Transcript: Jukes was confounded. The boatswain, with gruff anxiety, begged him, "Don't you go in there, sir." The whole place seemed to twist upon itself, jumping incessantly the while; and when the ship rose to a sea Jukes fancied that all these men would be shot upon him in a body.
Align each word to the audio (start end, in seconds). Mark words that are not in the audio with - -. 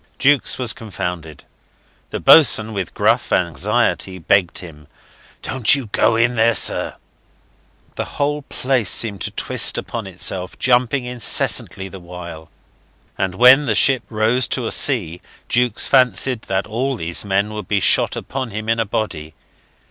Jukes 0.17 0.57
was 0.57 0.73
confounded. 0.73 1.45
The 2.09 2.19
boatswain, 2.19 2.73
with 2.73 2.95
gruff 2.95 3.31
anxiety, 3.31 4.17
begged 4.17 4.57
him, 4.57 4.87
"Don't 5.43 5.75
you 5.75 5.89
go 5.91 6.15
in 6.15 6.33
there, 6.35 6.55
sir." 6.55 6.95
The 7.97 8.05
whole 8.17 8.41
place 8.41 8.89
seemed 8.89 9.21
to 9.21 9.29
twist 9.29 9.77
upon 9.77 10.07
itself, 10.07 10.57
jumping 10.57 11.05
incessantly 11.05 11.87
the 11.87 11.99
while; 11.99 12.49
and 13.15 13.35
when 13.35 13.67
the 13.67 13.75
ship 13.75 14.01
rose 14.09 14.47
to 14.47 14.65
a 14.65 14.71
sea 14.71 15.21
Jukes 15.47 15.87
fancied 15.87 16.41
that 16.49 16.65
all 16.65 16.95
these 16.95 17.23
men 17.23 17.53
would 17.53 17.67
be 17.67 17.79
shot 17.79 18.15
upon 18.15 18.49
him 18.49 18.69
in 18.69 18.79
a 18.79 18.85
body. 18.85 19.35